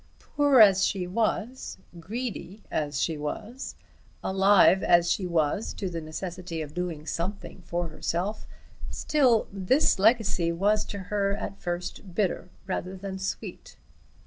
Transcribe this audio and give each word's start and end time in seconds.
Poor 0.17 0.59
as 0.59 0.83
she 0.83 1.05
was, 1.05 1.77
greedy 1.99 2.63
as 2.71 2.99
she 2.99 3.19
was, 3.19 3.75
alive 4.23 4.81
as 4.81 5.11
she 5.11 5.27
was 5.27 5.75
to 5.75 5.91
the 5.91 6.01
necessity 6.01 6.59
of 6.63 6.73
doing 6.73 7.05
something 7.05 7.61
for 7.61 7.89
herself, 7.89 8.47
still 8.89 9.47
this 9.53 9.99
legacy 9.99 10.51
was 10.51 10.85
to 10.85 10.97
her 11.13 11.35
at 11.35 11.61
first 11.61 12.15
bitter 12.15 12.49
rather 12.65 12.97
than 12.97 13.19
sweet. 13.19 13.77